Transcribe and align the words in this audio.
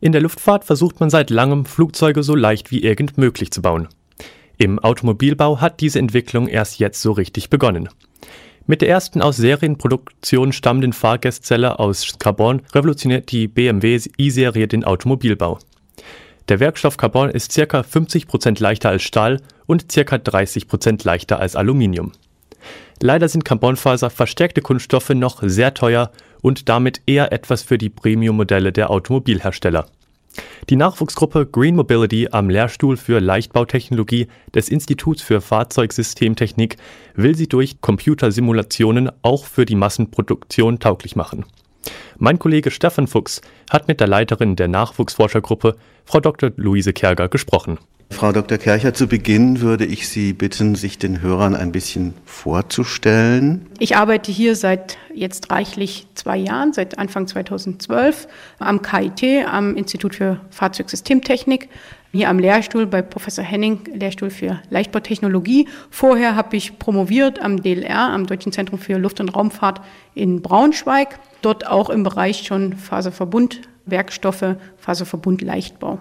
In 0.00 0.12
der 0.12 0.20
Luftfahrt 0.20 0.64
versucht 0.64 1.00
man 1.00 1.10
seit 1.10 1.28
langem, 1.30 1.64
Flugzeuge 1.64 2.22
so 2.22 2.36
leicht 2.36 2.70
wie 2.70 2.84
irgend 2.84 3.18
möglich 3.18 3.50
zu 3.50 3.62
bauen. 3.62 3.88
Im 4.56 4.78
Automobilbau 4.78 5.60
hat 5.60 5.80
diese 5.80 5.98
Entwicklung 5.98 6.46
erst 6.46 6.78
jetzt 6.78 7.02
so 7.02 7.12
richtig 7.12 7.50
begonnen. 7.50 7.88
Mit 8.66 8.80
der 8.80 8.90
ersten 8.90 9.22
aus 9.22 9.38
Serienproduktion 9.38 10.52
stammenden 10.52 10.92
Fahrgastzelle 10.92 11.80
aus 11.80 12.16
Carbon 12.18 12.62
revolutioniert 12.72 13.32
die 13.32 13.48
BMW 13.48 14.00
i-Serie 14.18 14.68
den 14.68 14.84
Automobilbau. 14.84 15.58
Der 16.48 16.60
Werkstoff 16.60 16.96
Carbon 16.96 17.30
ist 17.30 17.54
ca. 17.54 17.80
50% 17.80 18.62
leichter 18.62 18.90
als 18.90 19.02
Stahl 19.02 19.40
und 19.66 19.88
ca. 19.88 20.16
30% 20.16 21.04
leichter 21.04 21.40
als 21.40 21.56
Aluminium. 21.56 22.12
Leider 23.00 23.28
sind 23.28 23.44
Carbonfaser 23.44 24.10
verstärkte 24.10 24.60
Kunststoffe 24.60 25.10
noch 25.10 25.42
sehr 25.42 25.74
teuer 25.74 26.12
und 26.40 26.68
damit 26.68 27.02
eher 27.06 27.32
etwas 27.32 27.62
für 27.62 27.78
die 27.78 27.90
Premium-Modelle 27.90 28.72
der 28.72 28.90
Automobilhersteller. 28.90 29.86
Die 30.68 30.76
Nachwuchsgruppe 30.76 31.46
Green 31.46 31.76
Mobility 31.76 32.28
am 32.30 32.50
Lehrstuhl 32.50 32.96
für 32.96 33.20
Leichtbautechnologie 33.20 34.28
des 34.54 34.68
Instituts 34.68 35.22
für 35.22 35.40
Fahrzeugsystemtechnik 35.40 36.76
will 37.14 37.34
sie 37.34 37.48
durch 37.48 37.80
Computersimulationen 37.80 39.10
auch 39.22 39.46
für 39.46 39.64
die 39.64 39.74
Massenproduktion 39.74 40.78
tauglich 40.78 41.16
machen. 41.16 41.44
Mein 42.18 42.38
Kollege 42.38 42.70
Stefan 42.70 43.06
Fuchs 43.06 43.40
hat 43.70 43.88
mit 43.88 44.00
der 44.00 44.08
Leiterin 44.08 44.56
der 44.56 44.68
Nachwuchsforschergruppe, 44.68 45.76
Frau 46.04 46.20
Dr. 46.20 46.50
Luise 46.56 46.92
Kerger, 46.92 47.28
gesprochen. 47.28 47.78
Frau 48.10 48.32
Dr. 48.32 48.58
Kercher, 48.58 48.94
zu 48.94 49.06
Beginn 49.06 49.60
würde 49.60 49.84
ich 49.84 50.08
Sie 50.08 50.32
bitten, 50.32 50.74
sich 50.74 50.98
den 50.98 51.20
Hörern 51.20 51.54
ein 51.54 51.70
bisschen 51.70 52.14
vorzustellen. 52.24 53.66
Ich 53.78 53.96
arbeite 53.96 54.32
hier 54.32 54.56
seit 54.56 54.98
jetzt 55.14 55.52
reichlich 55.52 56.08
zwei 56.14 56.36
Jahren, 56.36 56.72
seit 56.72 56.98
Anfang 56.98 57.28
2012, 57.28 58.26
am 58.58 58.82
KIT, 58.82 59.46
am 59.46 59.76
Institut 59.76 60.16
für 60.16 60.40
Fahrzeugsystemtechnik, 60.50 61.68
hier 62.10 62.28
am 62.28 62.40
Lehrstuhl 62.40 62.86
bei 62.86 63.02
Professor 63.02 63.44
Henning, 63.44 63.84
Lehrstuhl 63.94 64.30
für 64.30 64.60
Leichtbautechnologie. 64.68 65.68
Vorher 65.90 66.34
habe 66.34 66.56
ich 66.56 66.78
promoviert 66.80 67.40
am 67.40 67.62
DLR, 67.62 68.10
am 68.10 68.26
Deutschen 68.26 68.50
Zentrum 68.50 68.80
für 68.80 68.98
Luft- 68.98 69.20
und 69.20 69.28
Raumfahrt 69.28 69.80
in 70.16 70.42
Braunschweig, 70.42 71.20
dort 71.42 71.68
auch 71.68 71.88
im 71.88 72.02
Bereich 72.02 72.44
schon 72.44 72.72
Faserverbund, 72.72 73.60
Werkstoffe, 73.86 74.56
Faserverbund 74.76 75.40
Leichtbau. 75.40 76.00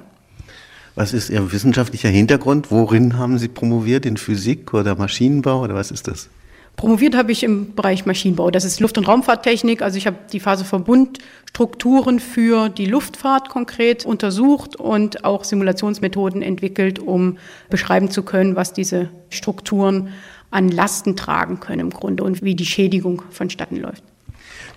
Was 0.98 1.14
ist 1.14 1.30
Ihr 1.30 1.52
wissenschaftlicher 1.52 2.10
Hintergrund? 2.10 2.72
Worin 2.72 3.20
haben 3.20 3.38
Sie 3.38 3.50
promoviert? 3.50 4.04
In 4.04 4.18
Physik 4.18 4.74
oder 4.74 4.96
Maschinenbau 4.96 5.62
oder 5.62 5.76
was 5.76 5.92
ist 5.92 6.08
das? 6.08 6.28
Promoviert 6.76 7.16
habe 7.16 7.32
ich 7.32 7.44
im 7.44 7.76
Bereich 7.76 8.08
Maschinenbau. 8.08 8.50
Das 8.50 8.66
ist 8.66 8.80
Luft- 8.80 8.98
und 8.98 9.08
Raumfahrttechnik. 9.08 9.84
Also 9.84 10.00
ich 10.00 10.08
habe 10.08 10.18
die 10.34 10.40
Phaseverbundstrukturen 10.40 12.20
für 12.20 12.70
die 12.70 12.88
Luftfahrt 12.88 13.50
konkret 13.50 14.08
untersucht 14.08 14.76
und 14.76 15.24
auch 15.24 15.44
Simulationsmethoden 15.44 16.42
entwickelt, 16.42 16.98
um 16.98 17.38
beschreiben 17.70 18.10
zu 18.10 18.24
können, 18.24 18.56
was 18.56 18.74
diese 18.74 19.10
Strukturen 19.30 20.10
an 20.50 20.70
Lasten 20.70 21.16
tragen 21.16 21.60
können 21.60 21.82
im 21.82 21.90
Grunde 21.92 22.24
und 22.24 22.42
wie 22.42 22.56
die 22.56 22.66
Schädigung 22.66 23.22
vonstatten 23.30 23.76
läuft. 23.76 24.04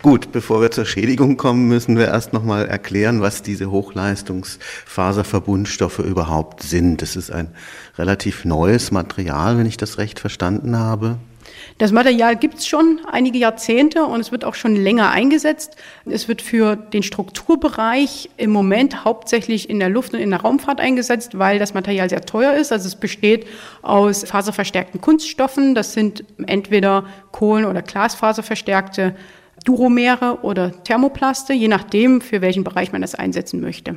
Gut, 0.03 0.33
bevor 0.33 0.63
wir 0.63 0.71
zur 0.71 0.87
Schädigung 0.87 1.37
kommen, 1.37 1.69
müssen 1.69 1.99
wir 1.99 2.07
erst 2.07 2.33
nochmal 2.33 2.67
erklären, 2.67 3.21
was 3.21 3.43
diese 3.43 3.71
Hochleistungsfaserverbundstoffe 3.71 5.99
überhaupt 5.99 6.63
sind. 6.63 7.03
Das 7.03 7.17
ist 7.17 7.31
ein 7.31 7.49
relativ 7.99 8.47
neues 8.47 8.93
Material, 8.93 9.59
wenn 9.59 9.67
ich 9.67 9.77
das 9.77 9.99
recht 9.99 10.19
verstanden 10.19 10.79
habe. 10.79 11.19
Das 11.77 11.93
Material 11.93 12.35
gibt 12.37 12.61
es 12.61 12.67
schon 12.67 13.01
einige 13.13 13.39
Jahrzehnte 13.39 14.05
und 14.05 14.21
es 14.21 14.33
wird 14.33 14.47
auch 14.47 14.55
schon 14.55 14.75
länger 14.75 15.11
eingesetzt. 15.11 15.77
Es 16.07 16.29
wird 16.29 16.41
für 16.41 16.77
den 16.77 17.03
Strukturbereich 17.03 18.31
im 18.39 18.53
Moment 18.53 19.05
hauptsächlich 19.05 19.69
in 19.69 19.81
der 19.81 19.91
Luft- 19.91 20.15
und 20.15 20.21
in 20.21 20.31
der 20.31 20.41
Raumfahrt 20.41 20.81
eingesetzt, 20.81 21.37
weil 21.39 21.59
das 21.59 21.75
Material 21.75 22.09
sehr 22.09 22.23
teuer 22.23 22.55
ist. 22.55 22.73
Also 22.73 22.89
es 22.89 22.97
besteht 22.97 23.47
aus 23.83 24.25
faserverstärkten 24.25 25.03
Kunststoffen. 25.03 25.75
Das 25.75 25.93
sind 25.93 26.25
entweder 26.47 27.05
Kohlen- 27.33 27.67
oder 27.67 27.83
Glasfaserverstärkte 27.83 29.15
Duromere 29.65 30.39
oder 30.43 30.73
Thermoplaste, 30.85 31.53
je 31.53 31.69
nachdem, 31.69 32.21
für 32.21 32.41
welchen 32.41 32.65
Bereich 32.65 32.93
man 32.93 33.03
das 33.03 33.15
einsetzen 33.15 33.61
möchte. 33.61 33.97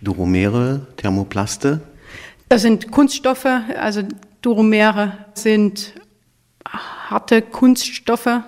Duromere, 0.00 0.86
Thermoplaste? 0.96 1.80
Das 2.48 2.62
sind 2.62 2.90
Kunststoffe, 2.90 3.46
also 3.78 4.02
Duromere 4.42 5.12
sind 5.34 5.94
harte 7.10 7.42
Kunststoffe, 7.42 8.40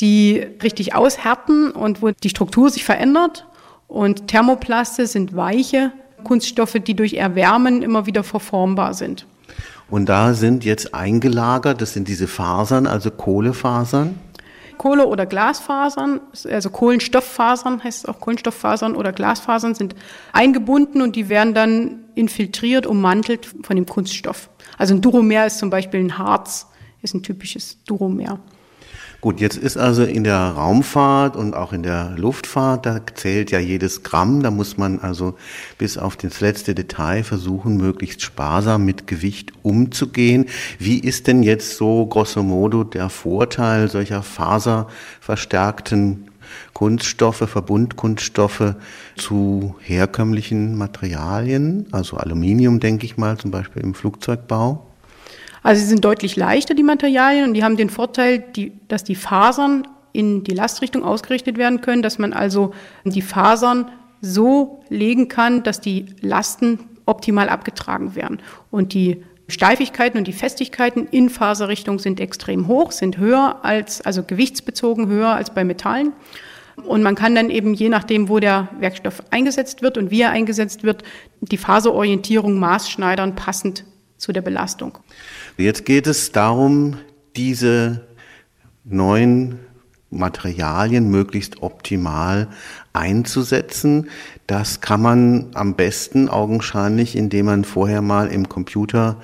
die 0.00 0.46
richtig 0.62 0.94
aushärten 0.94 1.70
und 1.70 2.02
wo 2.02 2.10
die 2.10 2.28
Struktur 2.30 2.70
sich 2.70 2.84
verändert. 2.84 3.46
Und 3.88 4.28
Thermoplaste 4.28 5.06
sind 5.06 5.34
weiche 5.34 5.92
Kunststoffe, 6.24 6.76
die 6.86 6.94
durch 6.94 7.14
Erwärmen 7.14 7.82
immer 7.82 8.06
wieder 8.06 8.22
verformbar 8.22 8.94
sind. 8.94 9.26
Und 9.90 10.08
da 10.08 10.34
sind 10.34 10.64
jetzt 10.64 10.94
eingelagert, 10.94 11.80
das 11.80 11.92
sind 11.92 12.06
diese 12.06 12.28
Fasern, 12.28 12.86
also 12.86 13.10
Kohlefasern? 13.10 14.16
Kohle- 14.80 15.06
oder 15.06 15.26
Glasfasern, 15.26 16.22
also 16.50 16.70
Kohlenstofffasern 16.70 17.84
heißt 17.84 17.98
es 17.98 18.06
auch 18.06 18.18
Kohlenstofffasern 18.18 18.96
oder 18.96 19.12
Glasfasern 19.12 19.74
sind 19.74 19.94
eingebunden 20.32 21.02
und 21.02 21.16
die 21.16 21.28
werden 21.28 21.52
dann 21.52 22.04
infiltriert, 22.14 22.86
ummantelt 22.86 23.44
von 23.44 23.76
dem 23.76 23.84
Kunststoff. 23.84 24.48
Also 24.78 24.94
ein 24.94 25.02
Duromer 25.02 25.44
ist 25.44 25.58
zum 25.58 25.68
Beispiel 25.68 26.00
ein 26.00 26.16
Harz, 26.16 26.66
ist 27.02 27.12
ein 27.12 27.22
typisches 27.22 27.84
Duromer. 27.84 28.40
Gut, 29.20 29.38
jetzt 29.38 29.58
ist 29.58 29.76
also 29.76 30.02
in 30.02 30.24
der 30.24 30.38
Raumfahrt 30.38 31.36
und 31.36 31.54
auch 31.54 31.74
in 31.74 31.82
der 31.82 32.14
Luftfahrt, 32.16 32.86
da 32.86 33.00
zählt 33.14 33.50
ja 33.50 33.58
jedes 33.58 34.02
Gramm, 34.02 34.42
da 34.42 34.50
muss 34.50 34.78
man 34.78 34.98
also 34.98 35.34
bis 35.76 35.98
auf 35.98 36.16
das 36.16 36.40
letzte 36.40 36.74
Detail 36.74 37.22
versuchen, 37.22 37.76
möglichst 37.76 38.22
sparsam 38.22 38.86
mit 38.86 39.06
Gewicht 39.06 39.52
umzugehen. 39.62 40.46
Wie 40.78 40.98
ist 40.98 41.26
denn 41.26 41.42
jetzt 41.42 41.76
so 41.76 42.06
grosso 42.06 42.42
modo 42.42 42.82
der 42.82 43.10
Vorteil 43.10 43.90
solcher 43.90 44.22
faserverstärkten 44.22 46.30
Kunststoffe, 46.72 47.46
Verbundkunststoffe 47.46 48.74
zu 49.18 49.74
herkömmlichen 49.80 50.78
Materialien, 50.78 51.88
also 51.92 52.16
Aluminium, 52.16 52.80
denke 52.80 53.04
ich 53.04 53.18
mal, 53.18 53.36
zum 53.36 53.50
Beispiel 53.50 53.82
im 53.82 53.92
Flugzeugbau? 53.92 54.89
Also 55.62 55.82
sie 55.82 55.88
sind 55.88 56.04
deutlich 56.04 56.36
leichter, 56.36 56.74
die 56.74 56.82
Materialien, 56.82 57.48
und 57.48 57.54
die 57.54 57.64
haben 57.64 57.76
den 57.76 57.90
Vorteil, 57.90 58.38
die, 58.38 58.72
dass 58.88 59.04
die 59.04 59.14
Fasern 59.14 59.86
in 60.12 60.42
die 60.44 60.54
Lastrichtung 60.54 61.04
ausgerichtet 61.04 61.58
werden 61.58 61.80
können, 61.80 62.02
dass 62.02 62.18
man 62.18 62.32
also 62.32 62.72
die 63.04 63.22
Fasern 63.22 63.90
so 64.20 64.82
legen 64.88 65.28
kann, 65.28 65.62
dass 65.62 65.80
die 65.80 66.06
Lasten 66.20 66.78
optimal 67.06 67.48
abgetragen 67.48 68.14
werden. 68.14 68.40
Und 68.70 68.92
die 68.92 69.22
Steifigkeiten 69.48 70.18
und 70.18 70.26
die 70.26 70.32
Festigkeiten 70.32 71.06
in 71.10 71.28
Faserrichtung 71.28 71.98
sind 71.98 72.20
extrem 72.20 72.66
hoch, 72.68 72.92
sind 72.92 73.18
höher 73.18 73.64
als, 73.64 74.00
also 74.00 74.22
gewichtsbezogen 74.22 75.08
höher 75.08 75.34
als 75.34 75.50
bei 75.50 75.64
Metallen. 75.64 76.12
Und 76.84 77.02
man 77.02 77.14
kann 77.14 77.34
dann 77.34 77.50
eben 77.50 77.74
je 77.74 77.88
nachdem, 77.88 78.28
wo 78.28 78.38
der 78.38 78.68
Werkstoff 78.78 79.22
eingesetzt 79.30 79.82
wird 79.82 79.98
und 79.98 80.10
wie 80.10 80.22
er 80.22 80.30
eingesetzt 80.30 80.82
wird, 80.82 81.02
die 81.40 81.58
Faserorientierung 81.58 82.58
maßschneidern 82.58 83.34
passend 83.34 83.84
zu 84.20 84.32
der 84.32 84.42
Belastung. 84.42 84.98
Jetzt 85.56 85.84
geht 85.84 86.06
es 86.06 86.30
darum, 86.30 86.98
diese 87.36 88.06
neuen 88.84 89.58
Materialien 90.10 91.08
möglichst 91.10 91.62
optimal 91.62 92.48
einzusetzen. 92.92 94.10
Das 94.46 94.80
kann 94.80 95.00
man 95.00 95.46
am 95.54 95.74
besten 95.74 96.28
augenscheinlich, 96.28 97.16
indem 97.16 97.46
man 97.46 97.64
vorher 97.64 98.02
mal 98.02 98.28
im 98.28 98.48
Computer 98.48 99.16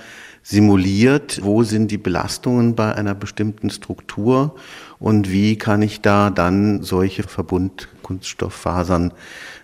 simuliert, 0.42 1.40
wo 1.42 1.64
sind 1.64 1.90
die 1.90 1.98
Belastungen 1.98 2.76
bei 2.76 2.94
einer 2.94 3.16
bestimmten 3.16 3.68
Struktur 3.68 4.54
und 5.00 5.30
wie 5.32 5.58
kann 5.58 5.82
ich 5.82 6.02
da 6.02 6.30
dann 6.30 6.84
solche 6.84 7.24
Verbundkunststofffasern 7.24 9.12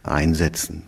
einsetzen. 0.02 0.82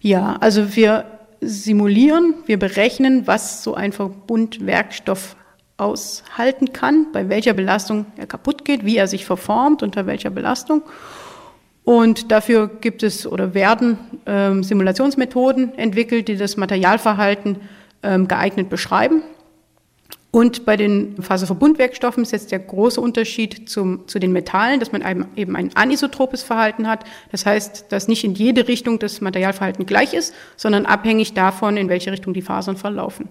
Ja, 0.00 0.36
also 0.36 0.74
wir 0.74 1.15
simulieren, 1.40 2.34
wir 2.46 2.58
berechnen, 2.58 3.26
was 3.26 3.62
so 3.62 3.74
ein 3.74 3.92
Verbundwerkstoff 3.92 5.36
aushalten 5.76 6.72
kann, 6.72 7.12
bei 7.12 7.28
welcher 7.28 7.52
Belastung 7.52 8.06
er 8.16 8.26
kaputt 8.26 8.64
geht, 8.64 8.84
wie 8.84 8.96
er 8.96 9.06
sich 9.06 9.26
verformt, 9.26 9.82
unter 9.82 10.06
welcher 10.06 10.30
Belastung. 10.30 10.82
Und 11.84 12.32
dafür 12.32 12.68
gibt 12.68 13.02
es 13.02 13.26
oder 13.26 13.54
werden 13.54 13.98
ähm, 14.26 14.64
Simulationsmethoden 14.64 15.78
entwickelt, 15.78 16.28
die 16.28 16.36
das 16.36 16.56
Materialverhalten 16.56 17.60
ähm, 18.02 18.26
geeignet 18.26 18.68
beschreiben. 18.68 19.22
Und 20.36 20.66
bei 20.66 20.76
den 20.76 21.16
Faserverbundwerkstoffen 21.22 22.22
ist 22.22 22.32
jetzt 22.32 22.52
der 22.52 22.58
große 22.58 23.00
Unterschied 23.00 23.70
zum, 23.70 24.06
zu 24.06 24.18
den 24.18 24.32
Metallen, 24.32 24.80
dass 24.80 24.92
man 24.92 25.26
eben 25.34 25.56
ein 25.56 25.74
anisotropes 25.74 26.42
Verhalten 26.42 26.88
hat. 26.88 27.04
Das 27.32 27.46
heißt, 27.46 27.86
dass 27.88 28.06
nicht 28.06 28.22
in 28.22 28.34
jede 28.34 28.68
Richtung 28.68 28.98
das 28.98 29.22
Materialverhalten 29.22 29.86
gleich 29.86 30.12
ist, 30.12 30.34
sondern 30.58 30.84
abhängig 30.84 31.32
davon, 31.32 31.78
in 31.78 31.88
welche 31.88 32.12
Richtung 32.12 32.34
die 32.34 32.42
Fasern 32.42 32.76
verlaufen. 32.76 33.30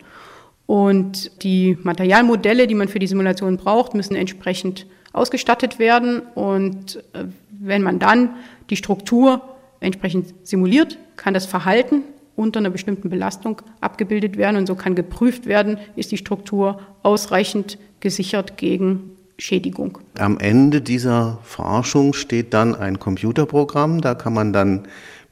Und 0.66 1.44
die 1.44 1.78
Materialmodelle, 1.84 2.66
die 2.66 2.74
man 2.74 2.88
für 2.88 2.98
die 2.98 3.06
Simulation 3.06 3.58
braucht, 3.58 3.94
müssen 3.94 4.16
entsprechend 4.16 4.88
ausgestattet 5.14 5.78
werden. 5.78 6.24
Und 6.34 7.04
äh, 7.14 7.26
wenn 7.52 7.84
man 7.84 8.00
dann 8.00 8.32
die 8.72 8.78
Struktur 8.78 9.44
entsprechend 9.80 10.34
simuliert, 10.42 10.98
kann 11.18 11.36
das 11.36 11.46
Verhalten 11.46 12.02
unter 12.36 12.60
einer 12.60 12.70
bestimmten 12.70 13.10
Belastung 13.10 13.62
abgebildet 13.82 14.38
werden 14.38 14.58
und 14.58 14.68
so 14.68 14.76
kann 14.76 14.96
geprüft 14.96 15.46
werden, 15.46 15.78
ist 15.96 16.12
die 16.12 16.18
Struktur 16.18 16.80
ausreichend 17.04 17.78
gesichert 18.00 18.58
gegen 18.58 19.12
Schädigung. 19.38 20.00
Am 20.18 20.38
Ende 20.38 20.82
dieser 20.82 21.40
Forschung 21.44 22.14
steht 22.14 22.54
dann 22.54 22.76
ein 22.76 23.00
Computerprogramm, 23.00 24.02
da 24.02 24.16
kann 24.16 24.34
man 24.34 24.54
dann 24.54 24.84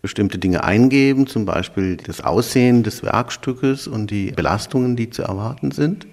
bestimmte 0.01 0.37
Dinge 0.37 0.63
eingeben, 0.63 1.27
zum 1.27 1.45
Beispiel 1.45 1.95
das 1.95 2.21
Aussehen 2.21 2.83
des 2.83 3.03
Werkstückes 3.03 3.87
und 3.87 4.11
die 4.11 4.31
Belastungen, 4.31 4.97
die 4.97 5.09
zu 5.09 5.23
erwarten 5.23 5.71
sind. 5.71 6.05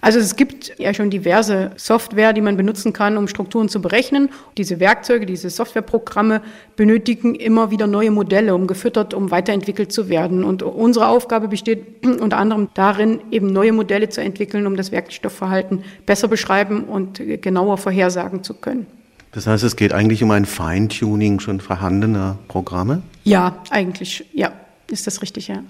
Also 0.00 0.18
es 0.18 0.36
gibt 0.36 0.78
ja 0.78 0.92
schon 0.94 1.10
diverse 1.10 1.70
Software, 1.76 2.32
die 2.32 2.40
man 2.40 2.56
benutzen 2.56 2.92
kann, 2.92 3.16
um 3.16 3.28
Strukturen 3.28 3.68
zu 3.68 3.80
berechnen. 3.80 4.28
Diese 4.56 4.80
Werkzeuge, 4.80 5.26
diese 5.26 5.50
Softwareprogramme 5.50 6.42
benötigen 6.76 7.34
immer 7.34 7.70
wieder 7.70 7.86
neue 7.86 8.10
Modelle, 8.10 8.54
um 8.54 8.66
gefüttert, 8.66 9.14
um 9.14 9.30
weiterentwickelt 9.30 9.92
zu 9.92 10.08
werden. 10.08 10.44
Und 10.44 10.62
unsere 10.62 11.08
Aufgabe 11.08 11.48
besteht 11.48 12.06
unter 12.20 12.38
anderem 12.38 12.68
darin, 12.74 13.20
eben 13.30 13.52
neue 13.52 13.72
Modelle 13.72 14.08
zu 14.08 14.20
entwickeln, 14.20 14.66
um 14.66 14.76
das 14.76 14.92
Werkstoffverhalten 14.92 15.84
besser 16.04 16.28
beschreiben 16.28 16.84
und 16.84 17.20
genauer 17.42 17.78
vorhersagen 17.78 18.42
zu 18.42 18.54
können. 18.54 18.86
Das 19.32 19.46
heißt, 19.46 19.64
es 19.64 19.76
geht 19.76 19.92
eigentlich 19.92 20.22
um 20.22 20.30
ein 20.30 20.46
Feintuning 20.46 21.40
schon 21.40 21.60
vorhandener 21.60 22.38
Programme? 22.48 23.02
Ja, 23.24 23.62
eigentlich, 23.70 24.24
ja, 24.32 24.52
ist 24.90 25.06
das 25.06 25.20
richtig, 25.20 25.48
ja. 25.48 25.62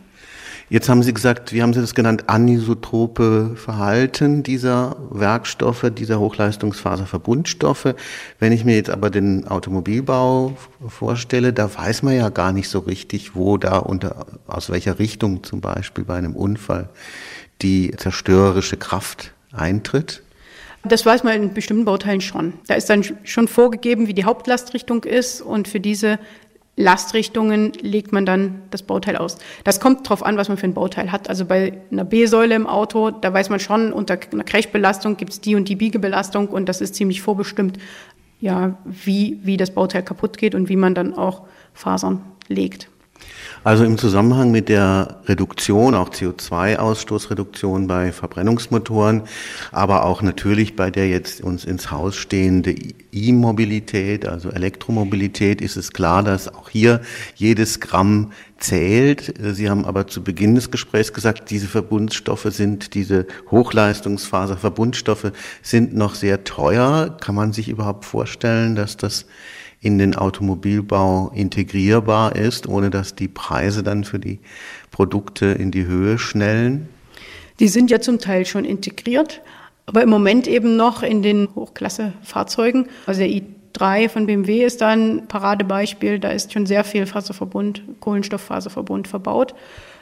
Jetzt 0.69 0.89
haben 0.89 1.05
Sie 1.05 1.15
gesagt, 1.15 1.53
wie 1.53 1.63
haben 1.63 1.73
Sie 1.73 1.81
das 1.81 1.95
genannt, 1.95 2.25
anisotrope 2.27 3.53
Verhalten 3.55 4.43
dieser 4.43 4.97
Werkstoffe, 5.11 5.93
dieser 5.97 6.19
Hochleistungsfaserverbundstoffe. 6.19 7.95
Wenn 8.41 8.51
ich 8.51 8.65
mir 8.65 8.75
jetzt 8.75 8.91
aber 8.91 9.11
den 9.11 9.47
Automobilbau 9.47 10.57
vorstelle, 10.89 11.53
da 11.53 11.73
weiß 11.73 12.03
man 12.03 12.17
ja 12.17 12.31
gar 12.31 12.53
nicht 12.53 12.69
so 12.69 12.81
richtig, 12.81 13.37
wo 13.37 13.59
da 13.59 13.79
unter, 13.79 14.27
aus 14.49 14.69
welcher 14.69 14.99
Richtung 14.99 15.45
zum 15.45 15.61
Beispiel 15.61 16.03
bei 16.03 16.17
einem 16.17 16.35
Unfall 16.35 16.89
die 17.63 17.93
zerstörerische 17.97 18.77
Kraft 18.77 19.35
eintritt. 19.53 20.25
Das 20.83 21.07
weiß 21.07 21.23
man 21.23 21.35
in 21.35 21.55
bestimmten 21.55 21.85
Bauteilen 21.85 22.21
schon. 22.21 22.55
Da 22.67 22.75
ist 22.75 22.91
dann 22.91 23.05
schon 23.23 23.47
vorgegeben, 23.49 24.09
wie 24.09 24.15
die 24.15 24.25
Hauptlastrichtung 24.25 25.05
ist 25.05 25.43
und 25.43 25.69
für 25.69 25.81
diese 25.81 26.19
Lastrichtungen 26.77 27.73
legt 27.81 28.13
man 28.13 28.27
dann 28.27 28.63
das 28.71 28.83
Bauteil 28.83 29.17
aus. 29.17 29.39
Das 29.65 29.81
kommt 29.81 30.07
darauf 30.07 30.25
an, 30.25 30.37
was 30.37 30.49
man 30.49 30.59
für 30.59 30.67
ein 30.67 30.75
Bauteil 30.75 31.11
hat. 31.11 31.31
Also 31.31 31.47
bei 31.47 31.73
einer 31.91 32.05
B-Säule 32.05 32.55
im 32.55 32.67
Auto, 32.67 33.11
da 33.11 33.33
weiß 33.33 33.49
man 33.49 33.61
schon, 33.61 33.93
unter 33.93 34.19
einer 34.31 34.45
Crashbelastung 34.45 35.17
gibt 35.17 35.33
es 35.33 35.41
die 35.41 35.55
und 35.55 35.69
die 35.71 35.77
Biegebelastung 35.77 36.49
und 36.49 36.69
das 36.69 36.83
ist 36.83 36.95
ziemlich 36.95 37.23
vorbestimmt, 37.23 37.79
ja, 38.41 38.77
wie, 38.85 39.41
wie 39.43 39.57
das 39.57 39.71
Bauteil 39.71 40.03
kaputt 40.03 40.37
geht 40.37 40.55
und 40.55 40.69
wie 40.69 40.77
man 40.77 40.95
dann 40.95 41.15
auch 41.15 41.45
Fasern 41.73 42.21
legt. 42.49 42.91
Also 43.67 43.85
im 43.85 43.99
Zusammenhang 43.99 44.53
mit 44.53 44.69
der 44.69 45.17
Reduktion, 45.27 45.97
auch 45.97 46.11
CO2-Ausstoßreduktion 46.11 47.89
bei 47.89 48.13
Verbrennungsmotoren, 48.13 49.23
aber 49.73 50.05
auch 50.05 50.23
natürlich 50.23 50.77
bei 50.77 50.93
der 50.93 51.09
jetzt 51.09 51.41
uns 51.41 51.65
ins 51.65 51.91
Haus 51.91 52.15
stehende 52.15 52.77
E-Mobilität, 53.11 54.25
also 54.25 54.51
Elektromobilität, 54.51 55.61
ist 55.61 55.77
es 55.77 55.93
klar, 55.93 56.23
dass 56.23 56.47
auch 56.47 56.69
hier 56.69 57.01
jedes 57.35 57.81
Gramm 57.81 58.31
zählt. 58.59 59.35
Sie 59.41 59.69
haben 59.69 59.85
aber 59.85 60.07
zu 60.07 60.23
Beginn 60.23 60.55
des 60.55 60.71
Gesprächs 60.71 61.13
gesagt, 61.13 61.51
diese 61.51 61.67
Verbundstoffe 61.67 62.47
sind, 62.51 62.95
diese 62.95 63.27
Hochleistungsfaserverbundstoffe 63.51 65.33
sind 65.63 65.93
noch 65.97 66.15
sehr 66.15 66.45
teuer. 66.45 67.17
Kann 67.21 67.35
man 67.35 67.53
sich 67.53 67.69
überhaupt 67.69 68.05
vorstellen, 68.05 68.77
dass 68.77 68.97
das 68.97 69.27
in 69.81 69.99
den 69.99 70.15
Automobilbau 70.15 71.31
integrierbar 71.35 72.35
ist, 72.37 72.67
ohne 72.67 72.91
dass 72.91 73.15
die 73.15 73.29
Preise 73.29 73.83
dann 73.83 74.05
für 74.05 74.19
die 74.19 74.41
Produkte 74.91 75.47
in 75.47 75.71
die 75.71 75.87
Höhe 75.87 76.19
schnellen? 76.19 76.89
Die 77.61 77.69
sind 77.69 77.91
ja 77.91 78.01
zum 78.01 78.19
Teil 78.19 78.47
schon 78.47 78.65
integriert, 78.65 79.43
aber 79.87 80.03
im 80.03 80.09
Moment 80.09 80.47
eben 80.47 80.77
noch 80.77 81.03
in 81.03 81.23
den 81.23 81.49
Hochklassefahrzeugen. 81.55 82.89
Also 83.07 83.21
der 83.21 83.31
i3 83.31 84.09
von 84.09 84.27
BMW 84.27 84.65
ist 84.65 84.81
da 84.81 84.89
ein 84.89 85.27
Paradebeispiel. 85.29 86.19
Da 86.19 86.31
ist 86.31 86.53
schon 86.53 86.67
sehr 86.67 86.85
viel 86.85 87.07
Faserverbund, 87.07 87.83
Kohlenstofffaserverbund 88.01 89.09
verbaut. 89.09 89.55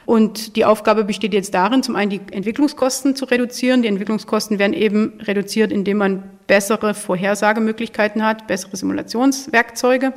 Und 0.05 0.55
die 0.55 0.65
Aufgabe 0.65 1.03
besteht 1.03 1.33
jetzt 1.33 1.53
darin, 1.53 1.81
zum 1.81 1.95
einen 1.95 2.11
die 2.11 2.21
Entwicklungskosten 2.31 3.15
zu 3.15 3.25
reduzieren. 3.25 3.81
Die 3.81 3.87
Entwicklungskosten 3.87 4.59
werden 4.59 4.73
eben 4.73 5.13
reduziert, 5.21 5.71
indem 5.71 5.97
man 5.97 6.23
bessere 6.47 6.93
Vorhersagemöglichkeiten 6.93 8.23
hat, 8.23 8.47
bessere 8.47 8.75
Simulationswerkzeuge 8.75 10.13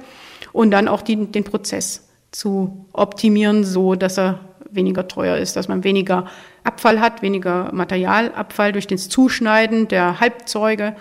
und 0.52 0.70
dann 0.70 0.88
auch 0.88 1.02
die, 1.02 1.16
den 1.26 1.44
Prozess 1.44 2.08
zu 2.30 2.86
optimieren, 2.92 3.64
so 3.64 3.94
dass 3.94 4.18
er 4.18 4.40
weniger 4.70 5.08
teuer 5.08 5.36
ist, 5.38 5.56
dass 5.56 5.68
man 5.68 5.84
weniger 5.84 6.26
Abfall 6.64 7.00
hat, 7.00 7.22
weniger 7.22 7.70
Materialabfall 7.72 8.72
durch 8.72 8.86
das 8.86 9.08
Zuschneiden 9.08 9.88
der 9.88 10.20
Halbzeuge 10.20 10.94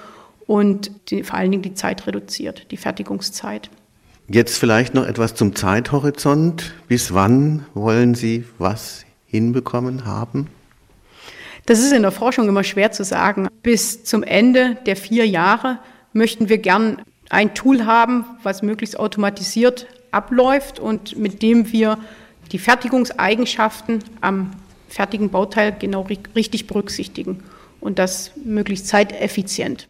und 0.45 0.91
die, 1.09 1.23
vor 1.23 1.37
allen 1.37 1.51
Dingen 1.51 1.63
die 1.63 1.73
Zeit 1.73 2.07
reduziert, 2.07 2.71
die 2.71 2.77
Fertigungszeit. 2.77 3.69
Jetzt 4.29 4.57
vielleicht 4.57 4.93
noch 4.93 5.05
etwas 5.05 5.35
zum 5.35 5.55
Zeithorizont. 5.55 6.73
Bis 6.87 7.13
wann 7.13 7.65
wollen 7.73 8.15
Sie 8.15 8.45
was 8.57 9.05
hinbekommen 9.25 10.05
haben? 10.05 10.47
Das 11.67 11.79
ist 11.79 11.91
in 11.91 12.01
der 12.01 12.11
Forschung 12.11 12.47
immer 12.47 12.63
schwer 12.63 12.93
zu 12.93 13.03
sagen. 13.03 13.49
Bis 13.61 14.05
zum 14.05 14.23
Ende 14.23 14.77
der 14.85 14.95
vier 14.95 15.27
Jahre 15.27 15.79
möchten 16.13 16.47
wir 16.47 16.59
gern 16.59 17.01
ein 17.29 17.53
Tool 17.55 17.85
haben, 17.85 18.23
was 18.41 18.61
möglichst 18.61 18.97
automatisiert 18.97 19.85
abläuft 20.11 20.79
und 20.79 21.17
mit 21.17 21.41
dem 21.41 21.73
wir 21.73 21.97
die 22.53 22.57
Fertigungseigenschaften 22.57 23.99
am 24.21 24.51
fertigen 24.87 25.29
Bauteil 25.29 25.75
genau 25.77 26.07
richtig 26.37 26.67
berücksichtigen 26.67 27.43
und 27.81 27.99
das 27.99 28.31
möglichst 28.45 28.87
zeiteffizient. 28.87 29.85